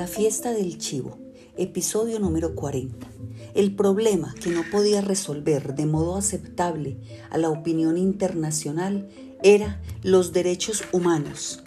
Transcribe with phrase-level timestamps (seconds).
[0.00, 1.18] La fiesta del chivo,
[1.58, 3.06] episodio número 40.
[3.54, 6.96] El problema que no podía resolver de modo aceptable
[7.28, 9.10] a la opinión internacional
[9.42, 11.62] era los derechos humanos.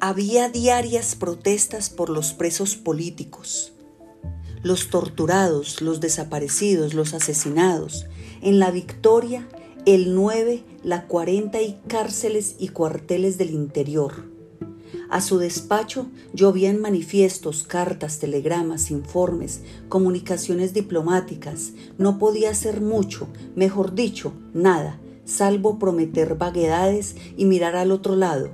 [0.00, 3.72] Había diarias protestas por los presos políticos,
[4.64, 8.06] los torturados, los desaparecidos, los asesinados.
[8.40, 9.48] En la Victoria,
[9.86, 14.31] el 9, la 40 y cárceles y cuarteles del interior
[15.12, 21.72] a su despacho llovían manifiestos, cartas, telegramas, informes, comunicaciones diplomáticas.
[21.98, 28.48] No podía hacer mucho, mejor dicho, nada, salvo prometer vaguedades y mirar al otro lado.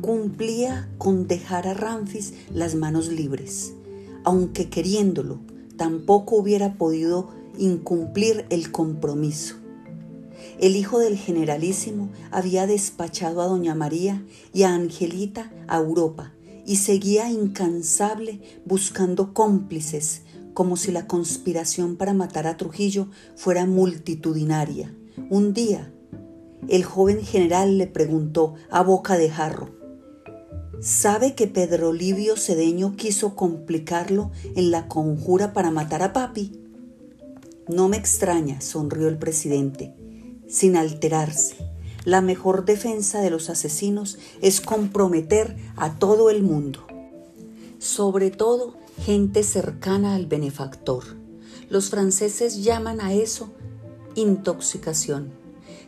[0.00, 3.74] Cumplía con dejar a Ramfis las manos libres,
[4.24, 5.40] aunque queriéndolo,
[5.76, 9.56] tampoco hubiera podido incumplir el compromiso.
[10.64, 16.32] El hijo del generalísimo había despachado a doña María y a Angelita a Europa
[16.64, 20.22] y seguía incansable buscando cómplices,
[20.54, 24.96] como si la conspiración para matar a Trujillo fuera multitudinaria.
[25.28, 25.92] Un día,
[26.66, 29.68] el joven general le preguntó a boca de jarro,
[30.80, 36.58] ¿sabe que Pedro Livio Cedeño quiso complicarlo en la conjura para matar a papi?
[37.68, 39.92] No me extraña, sonrió el presidente
[40.48, 41.56] sin alterarse.
[42.04, 46.86] La mejor defensa de los asesinos es comprometer a todo el mundo,
[47.78, 51.04] sobre todo gente cercana al benefactor.
[51.70, 53.50] Los franceses llaman a eso
[54.14, 55.32] intoxicación.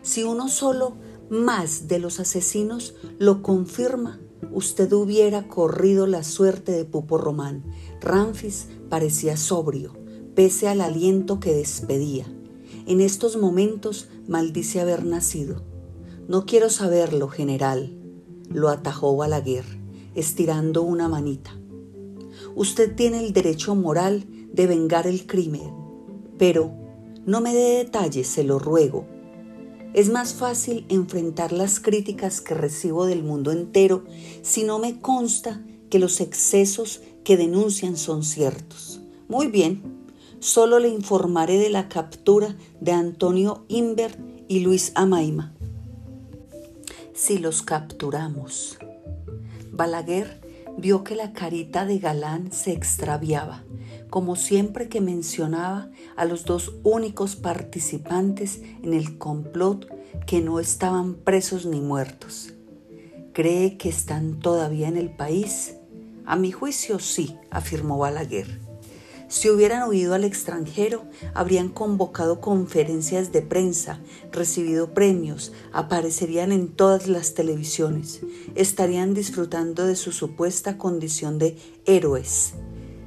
[0.03, 0.97] Si uno solo
[1.29, 4.21] más de los asesinos lo confirma,
[4.53, 7.65] usted hubiera corrido la suerte de Pupo Román.
[8.01, 9.93] Ramfis parecía sobrio,
[10.35, 12.27] pese al aliento que despedía.
[12.87, 15.63] En estos momentos maldice haber nacido.
[16.29, 17.99] No quiero saberlo, general,
[18.49, 19.65] lo atajó Balaguer,
[20.15, 21.59] estirando una manita.
[22.55, 25.73] Usted tiene el derecho moral de vengar el crimen,
[26.39, 26.73] pero
[27.27, 29.05] no me dé detalles, se lo ruego.
[29.93, 34.05] Es más fácil enfrentar las críticas que recibo del mundo entero
[34.43, 35.61] si no me consta
[35.91, 39.01] que los excesos que denuncian son ciertos.
[39.29, 39.96] Muy bien,
[40.47, 45.53] solo le informaré de la captura de Antonio Imbert y Luis Amaima.
[47.15, 48.79] Si los capturamos.
[49.73, 50.41] Balaguer
[50.79, 53.65] vio que la carita de Galán se extraviaba,
[54.09, 59.89] como siempre que mencionaba a los dos únicos participantes en el complot
[60.27, 62.53] que no estaban presos ni muertos.
[63.33, 65.75] ¿Cree que están todavía en el país?
[66.25, 68.66] A mi juicio sí, afirmó Balaguer.
[69.29, 71.05] Si hubieran huido al extranjero,
[71.35, 73.99] habrían convocado conferencias de prensa,
[74.31, 78.21] recibido premios, aparecerían en todas las televisiones,
[78.55, 82.55] estarían disfrutando de su supuesta condición de héroes.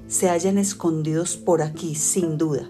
[0.10, 2.70] Se hallan escondidos por aquí, sin duda.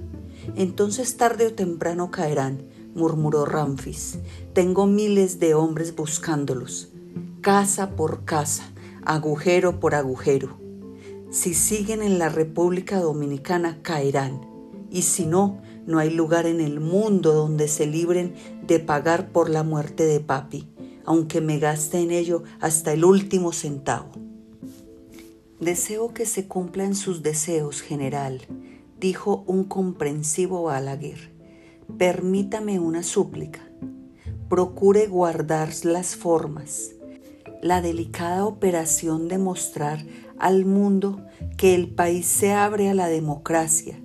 [0.56, 4.20] Entonces tarde o temprano caerán, murmuró Ramfis.
[4.54, 6.90] Tengo miles de hombres buscándolos,
[7.42, 8.64] casa por casa,
[9.06, 10.59] agujero por agujero.
[11.32, 14.42] Si siguen en la República Dominicana caerán,
[14.90, 18.34] y si no, no hay lugar en el mundo donde se libren
[18.66, 20.68] de pagar por la muerte de papi,
[21.06, 24.10] aunque me gaste en ello hasta el último centavo.
[25.60, 28.42] Deseo que se cumplan sus deseos, general,
[29.00, 31.32] dijo un comprensivo Balaguer.
[32.00, 33.62] Permítame una súplica.
[34.50, 36.96] Procure guardar las formas.
[37.62, 40.06] La delicada operación de mostrar
[40.38, 41.25] al mundo
[41.58, 44.00] que el país se abre a la democracia.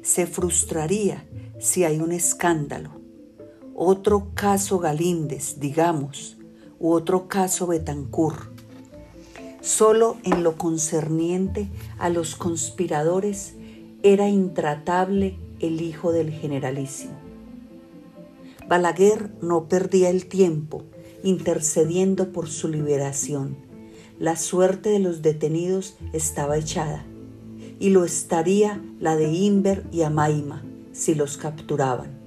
[0.00, 1.28] Se frustraría
[1.58, 2.92] si hay un escándalo.
[3.74, 6.38] Otro caso Galíndez, digamos,
[6.78, 8.54] u otro caso Betancur.
[9.60, 13.54] Solo en lo concerniente a los conspiradores
[14.02, 17.18] era intratable el hijo del generalísimo.
[18.66, 20.84] Balaguer no perdía el tiempo
[21.22, 23.68] intercediendo por su liberación
[24.18, 27.04] la suerte de los detenidos estaba echada,
[27.78, 32.18] y lo estaría la de Inver y Amaima si los capturaban.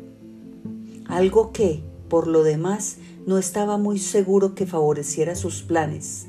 [1.07, 6.27] Algo que, por lo demás, no estaba muy seguro que favoreciera sus planes.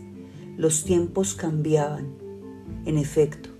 [0.57, 2.09] Los tiempos cambiaban.
[2.85, 3.51] En efecto,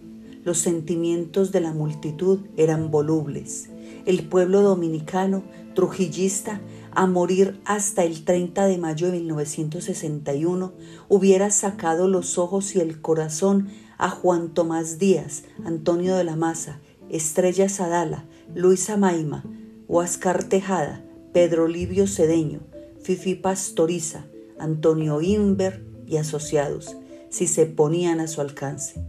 [0.45, 3.71] los sentimientos de la multitud eran volubles.
[4.05, 5.45] El pueblo dominicano,
[5.77, 6.61] trujillista,
[6.95, 10.73] a morir hasta el 30 de mayo de 1961,
[11.09, 13.69] hubiera sacado los ojos y el corazón
[13.99, 18.25] a Juan Tomás Díaz, Antonio de la Maza, Estrella Sadala,
[18.55, 19.45] Luisa Maima,
[19.89, 22.61] Huáscar Tejada, Pedro Livio Cedeño,
[23.03, 24.25] Fifi Pastoriza,
[24.59, 26.97] Antonio Inver y asociados,
[27.31, 29.03] si se ponían a su alcance.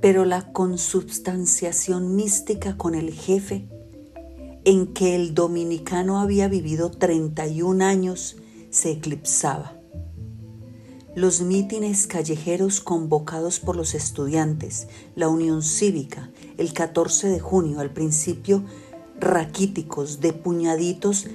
[0.00, 3.68] Pero la consubstanciación mística con el jefe,
[4.64, 8.36] en que el dominicano había vivido 31 años,
[8.70, 9.76] se eclipsaba.
[11.14, 17.92] Los mítines callejeros convocados por los estudiantes, la Unión Cívica, el 14 de junio, al
[17.92, 18.64] principio
[19.20, 21.26] raquíticos, de puñaditos,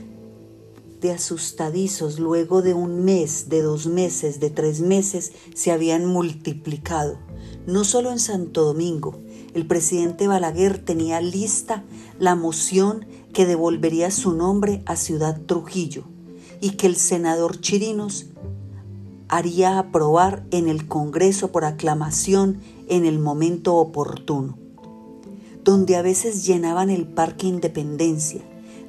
[0.99, 7.19] de asustadizos, luego de un mes, de dos meses, de tres meses, se habían multiplicado.
[7.67, 9.21] No solo en Santo Domingo,
[9.53, 11.83] el presidente Balaguer tenía lista
[12.19, 16.03] la moción que devolvería su nombre a Ciudad Trujillo
[16.61, 18.27] y que el senador Chirinos
[19.29, 24.57] haría aprobar en el Congreso por aclamación en el momento oportuno,
[25.63, 28.41] donde a veces llenaban el Parque Independencia,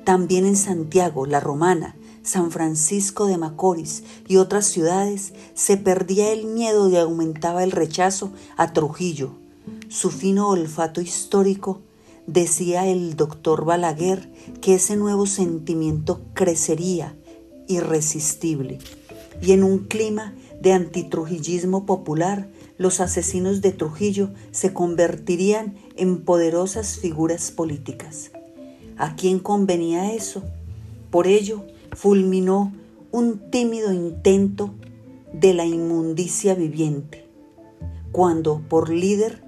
[0.05, 6.46] también en Santiago, La Romana, San Francisco de Macorís y otras ciudades, se perdía el
[6.46, 9.32] miedo y aumentaba el rechazo a Trujillo.
[9.88, 11.81] Su fino olfato histórico
[12.28, 14.30] decía el doctor Balaguer
[14.60, 17.16] que ese nuevo sentimiento crecería
[17.66, 18.78] irresistible
[19.40, 26.98] y en un clima de antitrujillismo popular, los asesinos de Trujillo se convertirían en poderosas
[26.98, 28.30] figuras políticas.
[28.96, 30.42] ¿A quién convenía eso?
[31.10, 32.72] Por ello, fulminó
[33.10, 34.75] un tímido intento
[35.32, 37.25] de la inmundicia viviente,
[38.12, 39.47] cuando por líder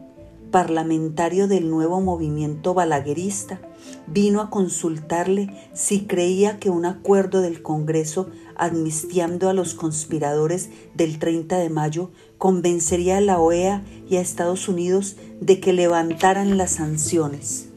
[0.51, 3.61] parlamentario del nuevo movimiento balaguerista,
[4.07, 11.19] vino a consultarle si creía que un acuerdo del Congreso amnistiando a los conspiradores del
[11.19, 16.73] 30 de mayo convencería a la OEA y a Estados Unidos de que levantaran las
[16.73, 17.69] sanciones.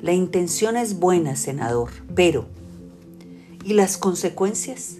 [0.00, 2.46] La intención es buena, senador, pero
[3.64, 4.98] ¿y las consecuencias?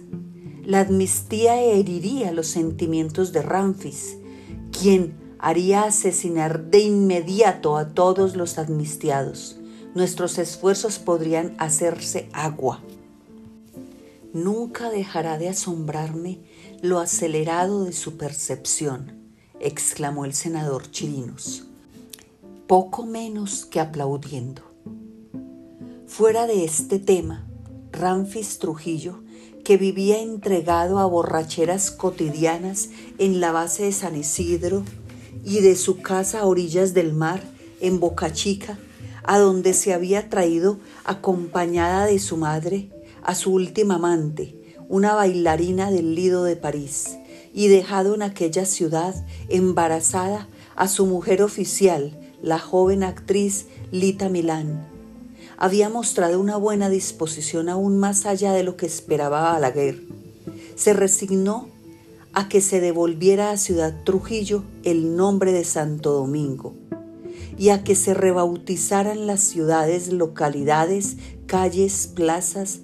[0.65, 4.17] La amnistía heriría los sentimientos de Ramfis,
[4.71, 9.55] quien haría asesinar de inmediato a todos los amnistiados.
[9.95, 12.81] Nuestros esfuerzos podrían hacerse agua.
[14.33, 16.39] Nunca dejará de asombrarme
[16.81, 19.13] lo acelerado de su percepción,
[19.59, 21.65] exclamó el senador Chirinos,
[22.67, 24.61] poco menos que aplaudiendo.
[26.05, 27.47] Fuera de este tema,
[27.91, 29.23] Ramfis Trujillo,
[29.63, 34.83] que vivía entregado a borracheras cotidianas en la base de San Isidro,
[35.49, 37.41] y de su casa a orillas del mar,
[37.81, 38.77] en Boca Chica,
[39.23, 42.91] a donde se había traído acompañada de su madre
[43.23, 44.53] a su última amante,
[44.89, 47.17] una bailarina del Lido de París,
[47.51, 49.15] y dejado en aquella ciudad
[49.49, 54.87] embarazada a su mujer oficial, la joven actriz Lita Milán.
[55.57, 59.99] Había mostrado una buena disposición aún más allá de lo que esperaba Balaguer.
[60.75, 61.69] Se resignó
[62.33, 66.75] a que se devolviera a Ciudad Trujillo el nombre de Santo Domingo
[67.57, 72.81] y a que se rebautizaran las ciudades, localidades, calles, plazas,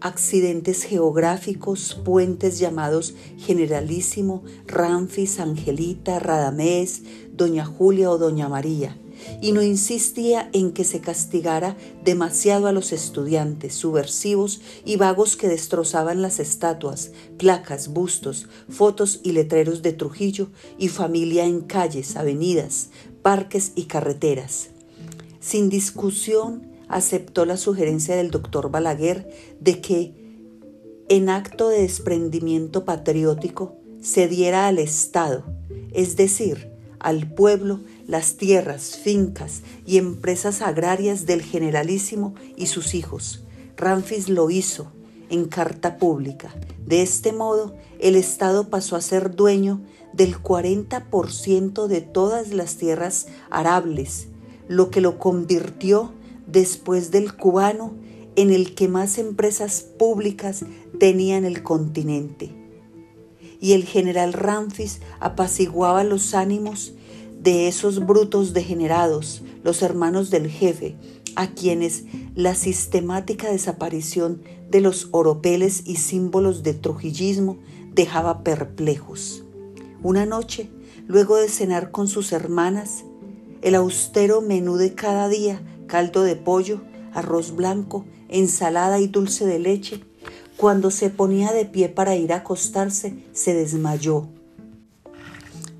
[0.00, 7.02] accidentes geográficos, puentes llamados Generalísimo, Ramfis, Angelita, Radamés,
[7.32, 8.96] Doña Julia o Doña María
[9.40, 15.48] y no insistía en que se castigara demasiado a los estudiantes subversivos y vagos que
[15.48, 22.90] destrozaban las estatuas, placas, bustos, fotos y letreros de Trujillo y familia en calles, avenidas,
[23.22, 24.68] parques y carreteras.
[25.40, 29.28] Sin discusión, aceptó la sugerencia del doctor Balaguer
[29.60, 30.14] de que,
[31.08, 35.44] en acto de desprendimiento patriótico, se diera al Estado,
[35.92, 43.42] es decir, al pueblo, las tierras, fincas y empresas agrarias del generalísimo y sus hijos.
[43.76, 44.92] Ramfis lo hizo
[45.28, 46.54] en carta pública.
[46.86, 49.80] De este modo, el Estado pasó a ser dueño
[50.12, 54.28] del 40% de todas las tierras arables,
[54.68, 56.12] lo que lo convirtió
[56.46, 57.94] después del cubano
[58.36, 60.64] en el que más empresas públicas
[60.98, 62.54] tenía en el continente.
[63.60, 66.92] Y el general Ramfis apaciguaba los ánimos
[67.46, 70.96] de esos brutos degenerados, los hermanos del jefe,
[71.36, 72.02] a quienes
[72.34, 77.58] la sistemática desaparición de los oropeles y símbolos de trujillismo
[77.94, 79.44] dejaba perplejos.
[80.02, 80.70] Una noche,
[81.06, 83.04] luego de cenar con sus hermanas,
[83.62, 86.80] el austero menú de cada día, caldo de pollo,
[87.12, 90.02] arroz blanco, ensalada y dulce de leche,
[90.56, 94.26] cuando se ponía de pie para ir a acostarse, se desmayó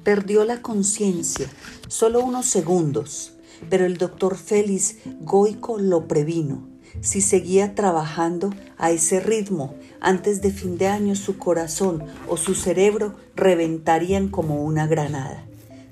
[0.06, 1.48] Perdió la conciencia,
[1.88, 3.32] solo unos segundos,
[3.68, 6.68] pero el doctor Félix Goico lo previno.
[7.00, 12.54] Si seguía trabajando a ese ritmo, antes de fin de año su corazón o su
[12.54, 15.44] cerebro reventarían como una granada.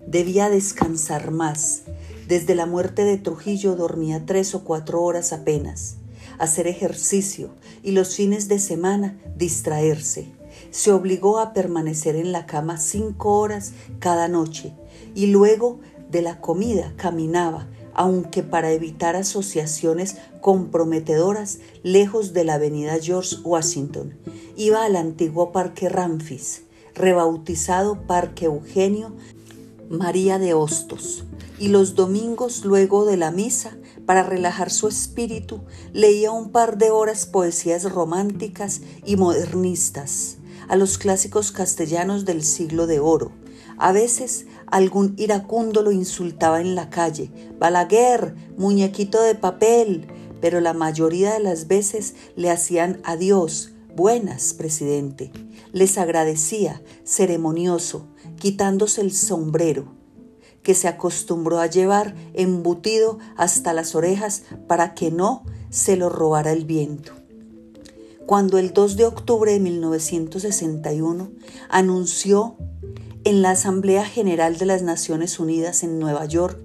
[0.07, 1.83] Debía descansar más.
[2.29, 5.97] Desde la muerte de Trujillo dormía tres o cuatro horas apenas,
[6.39, 7.51] hacer ejercicio
[7.83, 10.31] y los fines de semana distraerse.
[10.75, 14.75] Se obligó a permanecer en la cama cinco horas cada noche
[15.15, 15.79] y luego
[16.11, 24.19] de la comida caminaba aunque para evitar asociaciones comprometedoras lejos de la avenida George Washington.
[24.57, 26.63] Iba al antiguo Parque Ramfis,
[26.97, 29.13] rebautizado Parque Eugenio
[29.89, 31.25] María de Hostos,
[31.61, 33.77] y los domingos luego de la misa,
[34.07, 35.61] para relajar su espíritu,
[35.93, 42.87] leía un par de horas poesías románticas y modernistas, a los clásicos castellanos del siglo
[42.87, 43.33] de oro.
[43.79, 50.07] A veces algún iracundo lo insultaba en la calle, Balaguer, muñequito de papel,
[50.41, 55.33] pero la mayoría de las veces le hacían adiós, buenas, presidente.
[55.73, 58.07] Les agradecía, ceremonioso,
[58.39, 59.95] quitándose el sombrero,
[60.63, 66.53] que se acostumbró a llevar embutido hasta las orejas para que no se lo robara
[66.53, 67.24] el viento.
[68.27, 71.31] Cuando el 2 de octubre de 1961
[71.69, 72.57] anunció
[73.25, 76.59] en la Asamblea General de las Naciones Unidas en Nueva York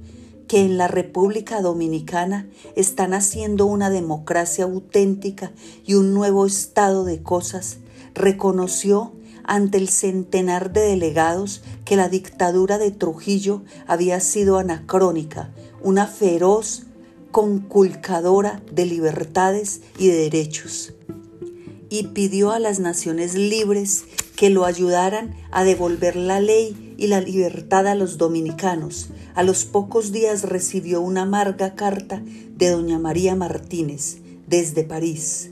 [0.48, 5.52] que en la República Dominicana están haciendo una democracia auténtica
[5.86, 7.80] y un nuevo estado de cosas,
[8.16, 9.12] reconoció
[9.44, 15.52] ante el centenar de delegados que la dictadura de Trujillo había sido anacrónica,
[15.84, 16.84] una feroz
[17.32, 20.94] conculcadora de libertades y de derechos,
[21.90, 24.06] y pidió a las naciones libres
[24.36, 29.10] que lo ayudaran a devolver la ley y la libertad a los dominicanos.
[29.36, 32.22] A los pocos días recibió una amarga carta
[32.56, 35.50] de doña María Martínez desde París.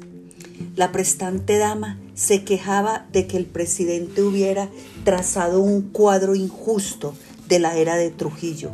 [0.75, 4.69] La prestante dama se quejaba de que el presidente hubiera
[5.03, 7.13] trazado un cuadro injusto
[7.47, 8.71] de la era de Trujillo,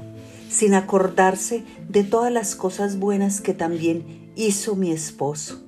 [0.50, 5.62] sin acordarse de todas las cosas buenas que también hizo mi esposo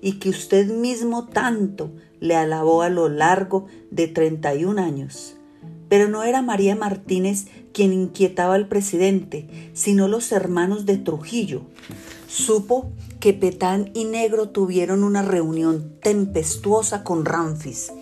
[0.00, 5.36] y que usted mismo tanto le alabó a lo largo de 31 años.
[5.88, 11.62] Pero no era María Martínez quien inquietaba al presidente, sino los hermanos de Trujillo.
[12.28, 17.92] Supo que Petán y Negro tuvieron una reunión tempestuosa con Ramfis,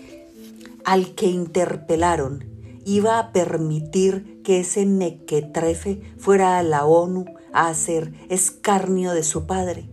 [0.85, 2.45] al que interpelaron.
[2.85, 9.45] Iba a permitir que ese mequetrefe fuera a la ONU a hacer escarnio de su
[9.45, 9.89] padre.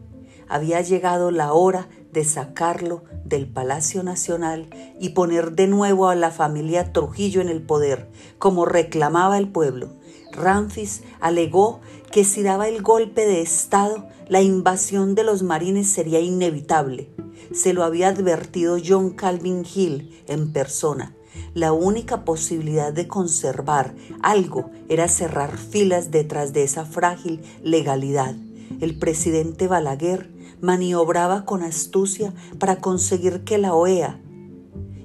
[0.48, 6.30] Había llegado la hora de sacarlo del Palacio Nacional y poner de nuevo a la
[6.30, 8.08] familia Trujillo en el poder,
[8.38, 9.90] como reclamaba el pueblo.
[10.32, 11.80] Ramfis alegó
[12.10, 17.10] que si daba el golpe de Estado, la invasión de los marines sería inevitable.
[17.52, 21.14] Se lo había advertido John Calvin Hill en persona.
[21.52, 28.34] La única posibilidad de conservar algo era cerrar filas detrás de esa frágil legalidad.
[28.80, 30.34] El presidente Balaguer
[30.66, 34.20] maniobraba con astucia para conseguir que la OEA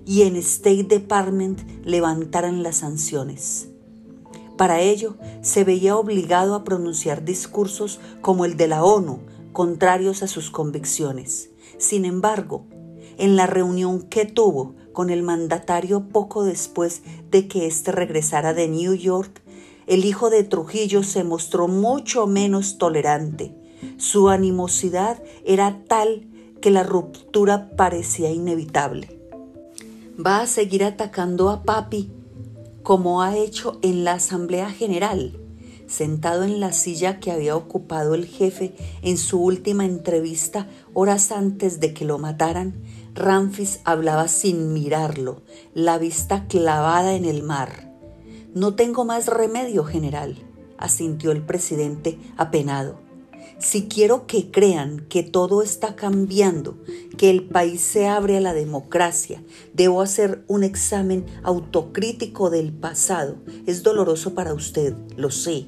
[0.07, 3.69] y en State Department levantaran las sanciones.
[4.57, 9.19] Para ello, se veía obligado a pronunciar discursos como el de la ONU,
[9.53, 11.51] contrarios a sus convicciones.
[11.77, 12.65] Sin embargo,
[13.19, 18.67] en la reunión que tuvo con el mandatario poco después de que éste regresara de
[18.67, 19.43] New York,
[19.85, 23.60] el hijo de Trujillo se mostró mucho menos tolerante
[23.97, 26.27] su animosidad era tal
[26.61, 29.19] que la ruptura parecía inevitable.
[30.23, 32.11] Va a seguir atacando a papi
[32.83, 35.37] como ha hecho en la Asamblea General.
[35.87, 41.79] Sentado en la silla que había ocupado el jefe en su última entrevista horas antes
[41.79, 42.81] de que lo mataran,
[43.13, 45.41] Ramfis hablaba sin mirarlo,
[45.73, 47.91] la vista clavada en el mar.
[48.53, 50.37] No tengo más remedio, general,
[50.77, 52.99] asintió el presidente apenado.
[53.61, 56.79] Si quiero que crean que todo está cambiando,
[57.15, 63.37] que el país se abre a la democracia, debo hacer un examen autocrítico del pasado.
[63.67, 65.67] Es doloroso para usted, lo sé.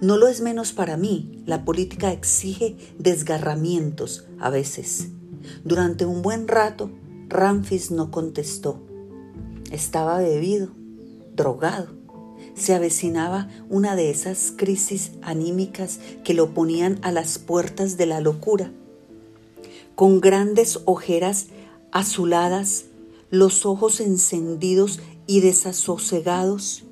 [0.00, 1.42] No lo es menos para mí.
[1.44, 5.08] La política exige desgarramientos a veces.
[5.64, 6.92] Durante un buen rato,
[7.28, 8.80] Ramfis no contestó.
[9.72, 10.68] Estaba bebido,
[11.34, 12.01] drogado
[12.54, 18.20] se avecinaba una de esas crisis anímicas que lo ponían a las puertas de la
[18.20, 18.70] locura.
[19.94, 21.46] Con grandes ojeras
[21.90, 22.84] azuladas,
[23.30, 26.84] los ojos encendidos y desasosegados,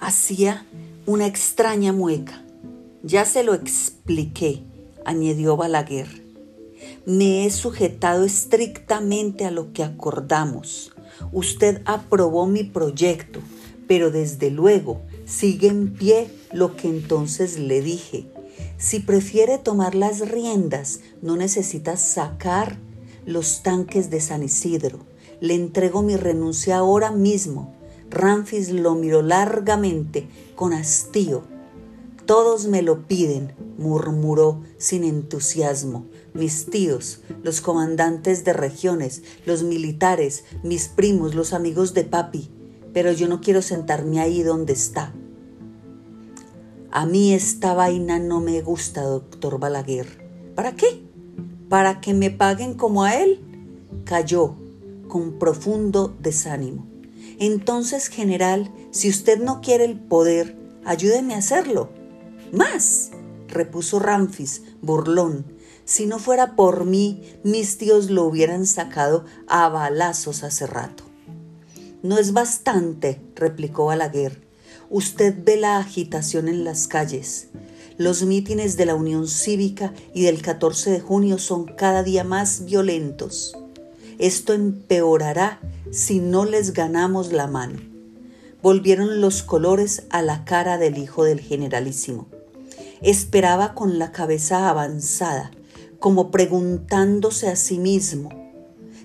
[0.00, 0.66] hacía
[1.06, 2.42] una extraña mueca.
[3.02, 4.62] Ya se lo expliqué,
[5.04, 6.22] añadió Balaguer.
[7.06, 10.92] Me he sujetado estrictamente a lo que acordamos.
[11.32, 13.40] Usted aprobó mi proyecto,
[13.88, 18.30] pero desde luego sigue en pie lo que entonces le dije.
[18.76, 22.78] Si prefiere tomar las riendas, no necesita sacar
[23.26, 25.00] los tanques de San Isidro.
[25.40, 27.74] Le entrego mi renuncia ahora mismo.
[28.10, 31.42] Ramfis lo miró largamente, con hastío.
[32.24, 36.06] Todos me lo piden, murmuró sin entusiasmo.
[36.34, 42.50] Mis tíos, los comandantes de regiones, los militares, mis primos, los amigos de papi.
[42.92, 45.12] Pero yo no quiero sentarme ahí donde está.
[46.90, 50.06] A mí esta vaina no me gusta, doctor Balaguer.
[50.54, 51.02] ¿Para qué?
[51.68, 53.40] ¿Para que me paguen como a él?
[54.04, 54.56] Cayó
[55.08, 56.86] con profundo desánimo.
[57.38, 61.90] Entonces, general, si usted no quiere el poder, ayúdeme a hacerlo.
[62.52, 63.10] Más,
[63.48, 65.44] repuso Ramfis, burlón.
[65.84, 71.04] Si no fuera por mí, mis tíos lo hubieran sacado a balazos hace rato.
[72.02, 74.40] No es bastante, replicó Balaguer.
[74.88, 77.48] Usted ve la agitación en las calles.
[77.96, 82.64] Los mítines de la Unión Cívica y del 14 de junio son cada día más
[82.64, 83.58] violentos.
[84.18, 87.80] Esto empeorará si no les ganamos la mano.
[88.62, 92.28] Volvieron los colores a la cara del hijo del generalísimo.
[93.02, 95.50] Esperaba con la cabeza avanzada,
[95.98, 98.47] como preguntándose a sí mismo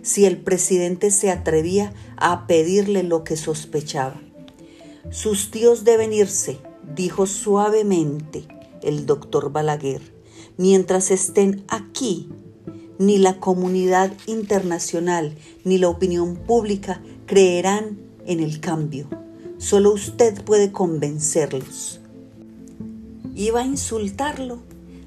[0.03, 4.21] si el presidente se atrevía a pedirle lo que sospechaba.
[5.09, 6.59] Sus tíos deben irse,
[6.95, 8.45] dijo suavemente
[8.83, 10.01] el doctor Balaguer.
[10.57, 12.29] Mientras estén aquí,
[12.99, 19.07] ni la comunidad internacional ni la opinión pública creerán en el cambio.
[19.57, 22.01] Solo usted puede convencerlos.
[23.35, 24.59] Iba a insultarlo.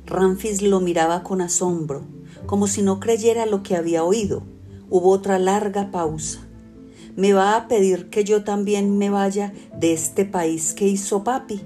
[0.06, 2.02] Ramfis lo miraba con asombro,
[2.46, 4.42] como si no creyera lo que había oído.
[4.90, 6.46] Hubo otra larga pausa
[7.16, 11.62] me va a pedir que yo también me vaya de este país que hizo papi,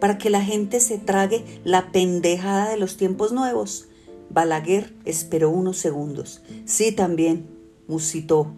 [0.00, 3.86] para que la gente se trague la pendejada de los tiempos nuevos.
[4.30, 6.42] Balaguer esperó unos segundos.
[6.64, 7.46] Sí, también,
[7.86, 8.52] musitó,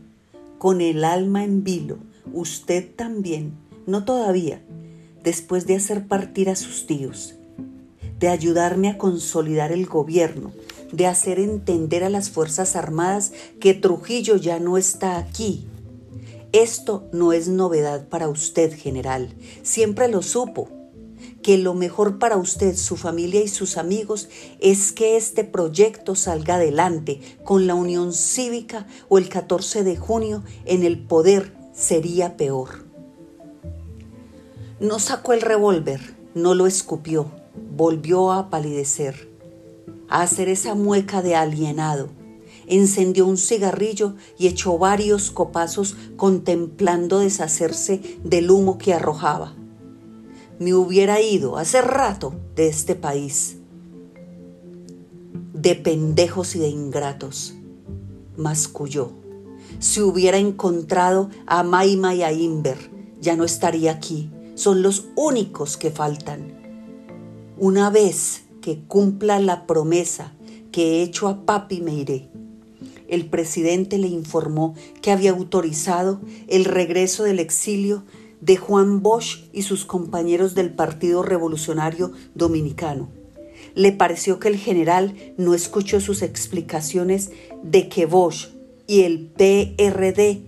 [0.59, 1.99] con el alma en vilo.
[2.33, 3.53] Usted también,
[3.87, 4.63] no todavía,
[5.23, 7.35] después de hacer partir a sus tíos,
[8.19, 10.53] de ayudarme a consolidar el gobierno,
[10.93, 15.69] de hacer entender a las Fuerzas Armadas que Trujillo ya no está aquí,
[16.53, 19.33] esto no es novedad para usted, general.
[19.63, 20.69] Siempre lo supo.
[21.43, 26.57] Que lo mejor para usted, su familia y sus amigos es que este proyecto salga
[26.57, 32.85] adelante con la Unión Cívica o el 14 de junio en el poder sería peor.
[34.81, 37.31] No sacó el revólver, no lo escupió,
[37.77, 39.30] volvió a palidecer,
[40.11, 42.11] a hacer esa mueca de alienado
[42.71, 49.55] encendió un cigarrillo y echó varios copazos contemplando deshacerse del humo que arrojaba.
[50.59, 53.57] Me hubiera ido hace rato de este país,
[55.53, 57.55] de pendejos y de ingratos,
[58.37, 59.13] masculló.
[59.79, 62.79] Si hubiera encontrado a Maima y a Inver,
[63.21, 64.31] ya no estaría aquí.
[64.55, 66.59] Son los únicos que faltan.
[67.59, 70.33] Una vez que cumpla la promesa
[70.73, 72.31] que he hecho a papi me iré
[73.11, 78.05] el presidente le informó que había autorizado el regreso del exilio
[78.41, 83.11] de Juan Bosch y sus compañeros del Partido Revolucionario Dominicano.
[83.75, 87.33] Le pareció que el general no escuchó sus explicaciones
[87.65, 88.51] de que Bosch
[88.87, 90.43] y el PRD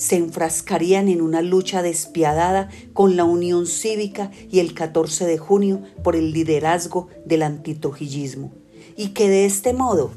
[0.00, 5.82] se enfrascarían en una lucha despiadada con la Unión Cívica y el 14 de junio
[6.02, 8.50] por el liderazgo del antitrujillismo,
[8.96, 10.10] y que de este modo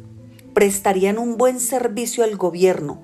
[0.54, 3.02] prestarían un buen servicio al gobierno,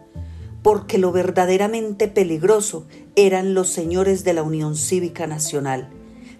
[0.63, 2.87] porque lo verdaderamente peligroso
[3.17, 5.89] eran los señores de la Unión Cívica Nacional,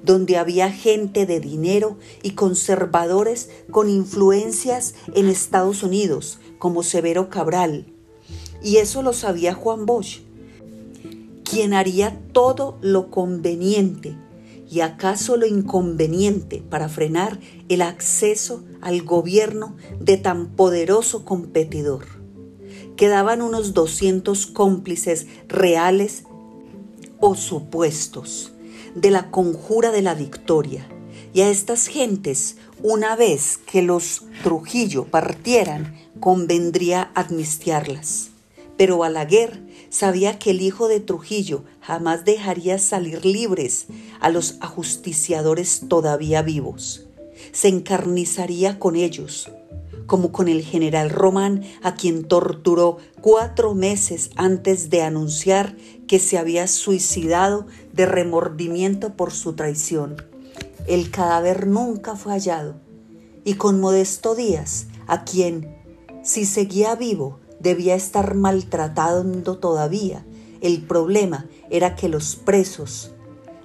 [0.06, 7.88] donde había gente de dinero y conservadores con influencias en Estados Unidos, como Severo Cabral.
[8.63, 10.21] Y eso lo sabía Juan Bosch,
[11.49, 14.15] quien haría todo lo conveniente
[14.69, 22.05] y acaso lo inconveniente para frenar el acceso al gobierno de tan poderoso competidor.
[22.95, 26.23] Quedaban unos 200 cómplices reales
[27.19, 28.51] o supuestos
[28.93, 30.88] de la conjura de la victoria.
[31.33, 38.29] Y a estas gentes, una vez que los Trujillo partieran, convendría amnistiarlas.
[38.77, 43.88] Pero Balaguer sabía que el hijo de Trujillo jamás dejaría salir libres
[44.19, 47.06] a los ajusticiadores todavía vivos.
[47.52, 49.52] Se encarnizaría con ellos,
[50.06, 55.75] como con el general Román, a quien torturó cuatro meses antes de anunciar
[56.08, 60.17] que se había suicidado de remordimiento por su traición.
[60.88, 62.75] El cadáver nunca fue hallado,
[63.45, 65.75] y con Modesto Díaz, a quien,
[66.23, 70.25] si seguía vivo, debía estar maltratando todavía,
[70.61, 73.11] el problema era que los presos,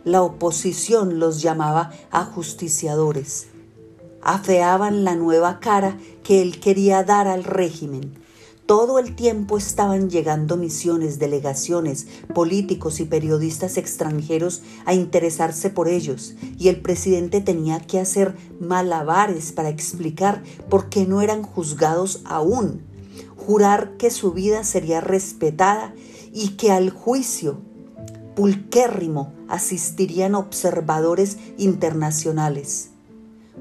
[0.04, 3.48] la oposición los llamaba ajusticiadores,
[4.22, 8.22] afeaban la nueva cara que él quería dar al régimen.
[8.66, 16.35] Todo el tiempo estaban llegando misiones, delegaciones, políticos y periodistas extranjeros a interesarse por ellos,
[16.59, 22.93] y el presidente tenía que hacer malabares para explicar por qué no eran juzgados aún,
[23.46, 25.94] jurar que su vida sería respetada
[26.33, 27.59] y que al juicio
[28.35, 32.90] pulquérrimo asistirían observadores internacionales.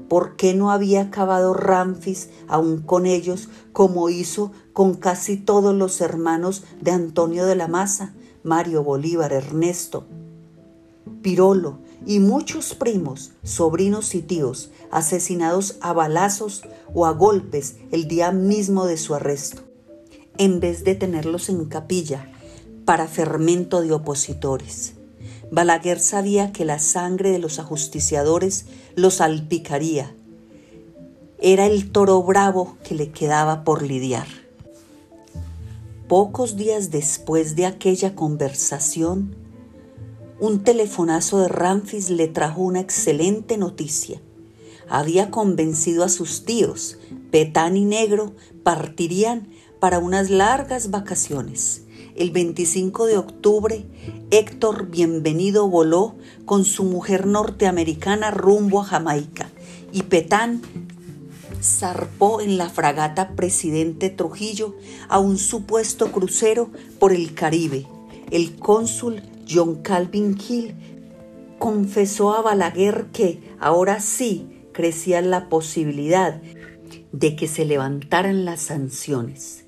[0.08, 6.00] ¿Por qué no había acabado Ramfis aún con ellos como hizo con casi todos los
[6.00, 10.04] hermanos de Antonio de la Maza, Mario Bolívar, Ernesto,
[11.22, 18.30] Pirolo y muchos primos, sobrinos y tíos asesinados a balazos o a golpes el día
[18.30, 19.62] mismo de su arresto,
[20.38, 22.30] en vez de tenerlos en capilla
[22.84, 24.94] para fermento de opositores?
[25.50, 28.66] Balaguer sabía que la sangre de los ajusticiadores
[28.96, 30.14] lo salpicaría.
[31.40, 34.26] Era el toro bravo que le quedaba por lidiar.
[36.08, 39.36] Pocos días después de aquella conversación,
[40.40, 44.20] un telefonazo de Ramfis le trajo una excelente noticia.
[44.88, 46.98] Había convencido a sus tíos,
[47.30, 49.48] Petán y Negro, partirían
[49.84, 51.82] para unas largas vacaciones
[52.16, 53.84] el 25 de octubre,
[54.30, 56.14] Héctor Bienvenido voló
[56.46, 59.50] con su mujer norteamericana rumbo a Jamaica
[59.92, 60.62] y Petán
[61.62, 64.74] zarpó en la fragata Presidente Trujillo
[65.10, 67.86] a un supuesto crucero por el Caribe.
[68.30, 70.74] El cónsul John Calvin Hill
[71.58, 76.40] confesó a Balaguer que ahora sí crecía la posibilidad
[77.12, 79.63] de que se levantaran las sanciones.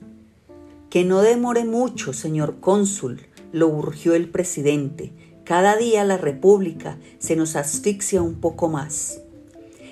[0.97, 3.21] Que no demore mucho, señor cónsul,
[3.53, 5.13] lo urgió el presidente.
[5.45, 9.21] Cada día la República se nos asfixia un poco más.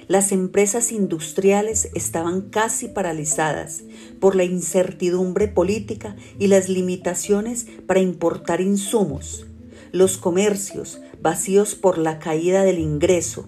[0.08, 3.82] Las empresas industriales estaban casi paralizadas
[4.18, 9.44] por la incertidumbre política y las limitaciones para importar insumos.
[9.92, 13.46] Los comercios, vacíos por la caída del ingreso.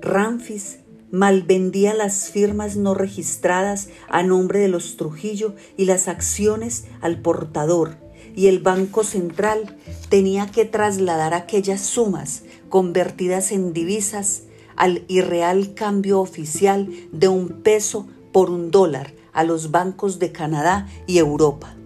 [0.00, 0.78] Ramfis
[1.14, 7.98] malvendía las firmas no registradas a nombre de los Trujillo y las acciones al portador,
[8.34, 9.76] y el Banco Central
[10.08, 14.42] tenía que trasladar aquellas sumas convertidas en divisas
[14.74, 20.88] al irreal cambio oficial de un peso por un dólar a los bancos de Canadá
[21.06, 21.76] y Europa.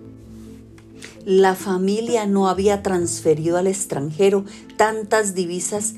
[1.27, 4.47] La familia no había transferido al extranjero
[4.79, 5.97] tantas divisas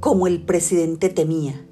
[0.00, 1.67] como el presidente temía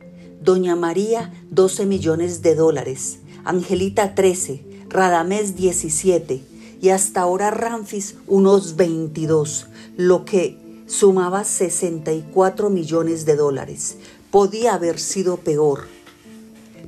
[0.47, 6.41] Doña María 12 millones de dólares, Angelita 13, Radamés 17
[6.81, 13.97] y hasta ahora Ramfis unos 22, lo que sumaba 64 millones de dólares.
[14.31, 15.89] Podía haber sido peor,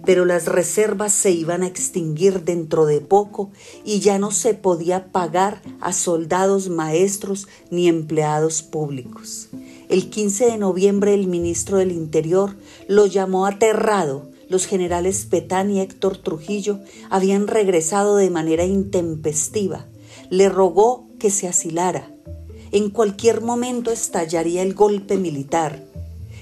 [0.04, 3.50] pero las reservas se iban a extinguir dentro de poco
[3.84, 9.48] y ya no se podía pagar a soldados, maestros ni empleados públicos.
[9.88, 12.54] El 15 de noviembre el ministro del Interior
[12.88, 14.28] lo llamó aterrado.
[14.50, 19.86] Los generales Petán y Héctor Trujillo habían regresado de manera intempestiva.
[20.28, 22.10] Le rogó que se asilara.
[22.70, 25.82] En cualquier momento estallaría el golpe militar.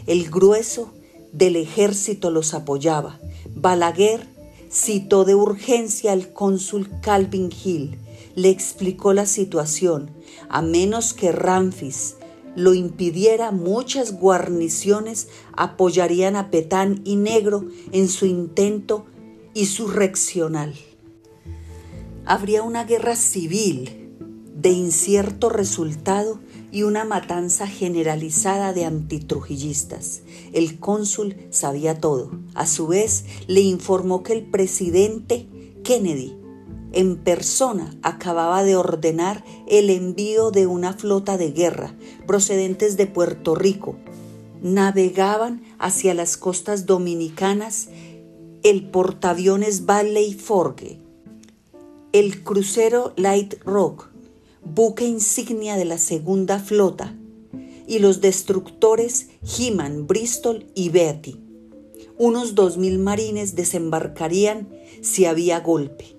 [0.09, 0.93] El grueso
[1.33, 3.21] del ejército los apoyaba.
[3.55, 4.27] Balaguer
[4.73, 7.97] citó de urgencia al cónsul Calvin Hill.
[8.35, 10.11] Le explicó la situación.
[10.49, 12.16] A menos que Ramfis
[12.57, 19.07] lo impidiera, muchas guarniciones apoyarían a Petán y Negro en su intento
[19.55, 20.75] insurreccional.
[22.25, 24.11] Habría una guerra civil
[24.57, 26.41] de incierto resultado
[26.73, 30.23] y una matanza generalizada de antitrujillistas.
[30.53, 32.31] El cónsul sabía todo.
[32.55, 35.47] A su vez, le informó que el presidente
[35.85, 36.35] Kennedy
[36.97, 41.95] en persona acababa de ordenar el envío de una flota de guerra
[42.27, 43.97] procedentes de Puerto Rico.
[44.63, 47.89] Navegaban hacia las costas dominicanas
[48.63, 50.99] el portaaviones Valley Forge,
[52.13, 54.09] el crucero Light Rock,
[54.65, 57.15] buque insignia de la segunda flota,
[57.87, 61.41] y los destructores He-Man, Bristol y Beatty.
[62.19, 64.69] unos dos mil marines desembarcarían
[65.03, 66.16] si había golpe.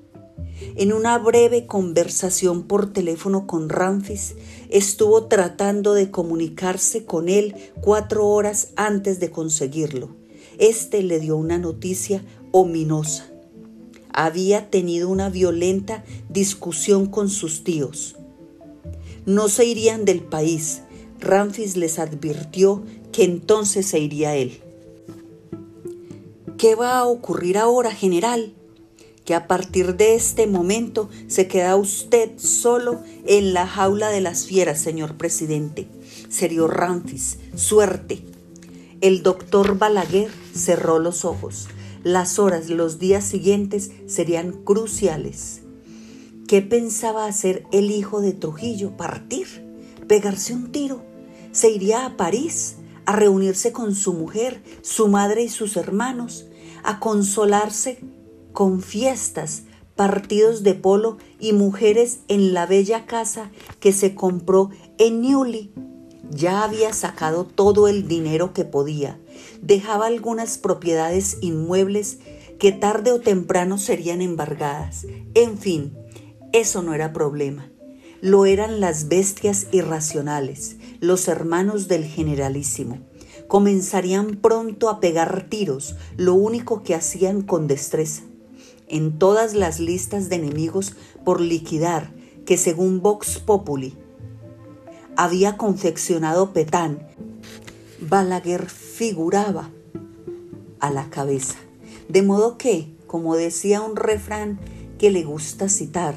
[0.75, 4.35] En una breve conversación por teléfono con Ramfis,
[4.69, 10.09] estuvo tratando de comunicarse con él cuatro horas antes de conseguirlo.
[10.57, 13.29] Este le dio una noticia ominosa.
[14.11, 18.15] Había tenido una violenta discusión con sus tíos.
[19.25, 20.81] No se irían del país.
[21.19, 24.61] Ramfis les advirtió que entonces se iría él.
[26.57, 28.56] ¿Qué va a ocurrir ahora, general?
[29.27, 34.45] Que a partir de este momento se queda usted solo en la jaula de las
[34.45, 35.89] fieras, señor presidente.
[36.29, 38.23] Serio Ramfis, suerte.
[39.01, 41.67] El doctor Balaguer cerró los ojos.
[42.05, 45.59] Las horas, los días siguientes serían cruciales.
[46.47, 48.95] ¿Qué pensaba hacer el hijo de Trujillo?
[48.95, 49.47] ¿Partir?
[50.07, 51.03] ¿Pegarse un tiro?
[51.51, 52.77] ¿Se iría a París?
[53.05, 56.45] a reunirse con su mujer, su madre y sus hermanos,
[56.83, 58.01] a consolarse
[58.57, 59.65] con fiestas,
[59.95, 65.71] partidos de polo y mujeres en la bella casa que se compró en Newly.
[66.31, 69.19] Ya había sacado todo el dinero que podía.
[69.61, 72.17] Dejaba algunas propiedades inmuebles
[72.57, 75.05] que tarde o temprano serían embargadas.
[75.35, 75.95] En fin,
[76.51, 77.71] eso no era problema.
[78.21, 83.01] Lo eran las bestias irracionales, los hermanos del generalísimo.
[83.47, 88.23] Comenzarían pronto a pegar tiros, lo único que hacían con destreza.
[88.87, 90.93] En todas las listas de enemigos
[91.25, 92.13] por liquidar
[92.45, 93.95] que según Vox Populi
[95.17, 97.07] había confeccionado Petán,
[97.99, 99.69] Balaguer figuraba
[100.79, 101.55] a la cabeza.
[102.07, 104.59] De modo que, como decía un refrán
[104.97, 106.15] que le gusta citar,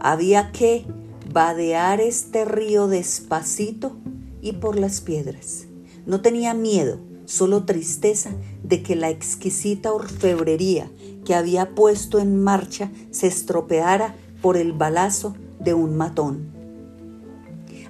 [0.00, 0.86] había que
[1.32, 3.96] vadear este río despacito
[4.40, 5.66] y por las piedras.
[6.06, 8.30] No tenía miedo, solo tristeza
[8.62, 10.90] de que la exquisita orfebrería
[11.24, 16.56] que había puesto en marcha se estropeara por el balazo de un matón.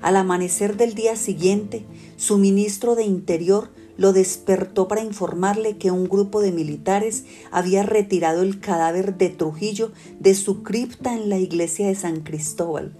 [0.02, 6.08] Al amanecer del día siguiente, su ministro de Interior lo despertó para informarle que un
[6.08, 11.88] grupo de militares había retirado el cadáver de Trujillo de su cripta en la iglesia
[11.88, 12.96] de San Cristóbal.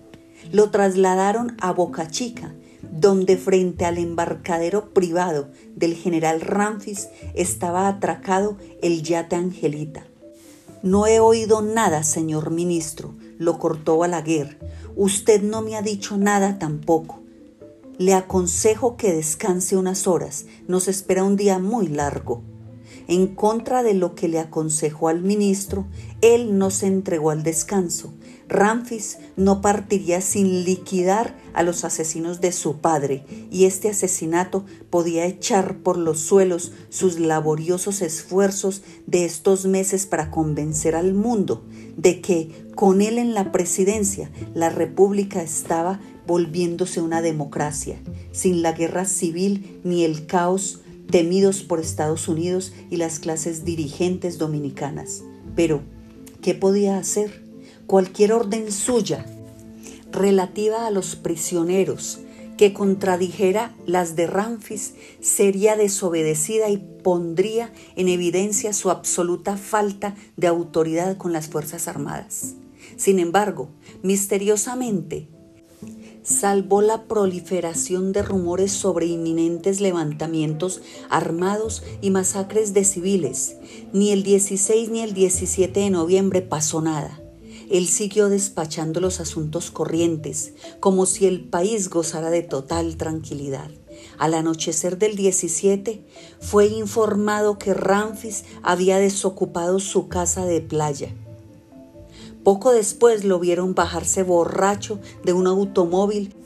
[0.52, 2.54] Lo trasladaron a Boca Chica,
[2.90, 10.06] donde frente al embarcadero privado del general Ramfis estaba atracado el yate Angelita.
[10.82, 14.58] No he oído nada, señor ministro, lo cortó Balaguer.
[14.94, 17.20] Usted no me ha dicho nada tampoco.
[17.98, 20.46] Le aconsejo que descanse unas horas.
[20.68, 22.42] Nos espera un día muy largo.
[23.08, 25.86] En contra de lo que le aconsejó al ministro,
[26.22, 28.12] él no se entregó al descanso.
[28.48, 35.26] Ramfis no partiría sin liquidar a los asesinos de su padre, y este asesinato podía
[35.26, 41.64] echar por los suelos sus laboriosos esfuerzos de estos meses para convencer al mundo
[41.96, 47.98] de que, con él en la presidencia, la República estaba volviéndose una democracia,
[48.32, 54.38] sin la guerra civil ni el caos temidos por Estados Unidos y las clases dirigentes
[54.38, 55.22] dominicanas.
[55.54, 55.82] Pero,
[56.42, 57.44] ¿qué podía hacer?
[57.86, 59.24] Cualquier orden suya
[60.10, 62.20] relativa a los prisioneros
[62.56, 70.46] que contradijera las de Ramfis sería desobedecida y pondría en evidencia su absoluta falta de
[70.46, 72.54] autoridad con las Fuerzas Armadas.
[72.96, 73.68] Sin embargo,
[74.02, 75.28] misteriosamente,
[76.26, 83.56] salvó la proliferación de rumores sobre inminentes levantamientos armados y masacres de civiles.
[83.92, 87.22] Ni el 16 ni el 17 de noviembre pasó nada.
[87.70, 93.70] Él siguió despachando los asuntos corrientes, como si el país gozara de total tranquilidad.
[94.18, 96.04] Al anochecer del 17
[96.40, 101.14] fue informado que Ramfis había desocupado su casa de playa
[102.46, 106.36] poco después lo vieron bajarse borracho de un automóvil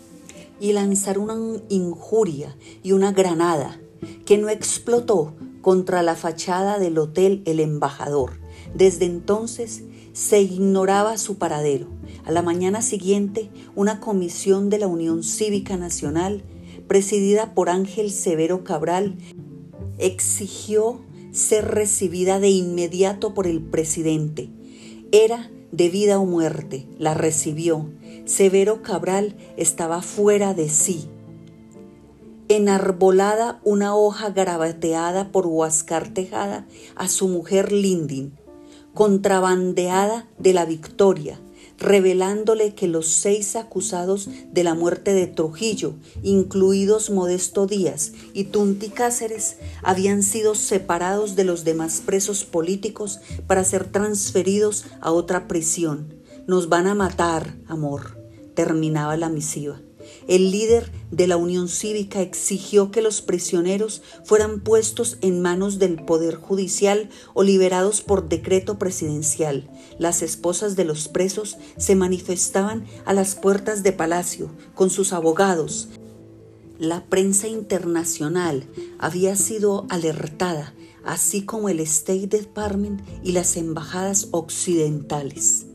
[0.58, 1.36] y lanzar una
[1.68, 3.78] injuria y una granada
[4.24, 8.40] que no explotó contra la fachada del hotel El Embajador.
[8.74, 9.82] Desde entonces
[10.14, 11.88] se ignoraba su paradero.
[12.24, 16.44] A la mañana siguiente, una comisión de la Unión Cívica Nacional,
[16.88, 19.18] presidida por Ángel Severo Cabral,
[19.98, 24.48] exigió ser recibida de inmediato por el presidente.
[25.12, 27.88] Era de vida o muerte, la recibió.
[28.24, 31.08] Severo Cabral estaba fuera de sí.
[32.48, 38.32] Enarbolada una hoja garabateada por Huascar Tejada a su mujer Lindin,
[38.94, 41.40] contrabandeada de la victoria,
[41.80, 48.90] revelándole que los seis acusados de la muerte de Trujillo, incluidos Modesto Díaz y Tunti
[48.90, 56.14] Cáceres, habían sido separados de los demás presos políticos para ser transferidos a otra prisión.
[56.46, 58.18] Nos van a matar, amor,
[58.54, 59.80] terminaba la misiva.
[60.30, 66.04] El líder de la Unión Cívica exigió que los prisioneros fueran puestos en manos del
[66.04, 69.68] Poder Judicial o liberados por decreto presidencial.
[69.98, 75.88] Las esposas de los presos se manifestaban a las puertas de Palacio con sus abogados.
[76.78, 78.68] La prensa internacional
[79.00, 85.66] había sido alertada, así como el State Department y las embajadas occidentales.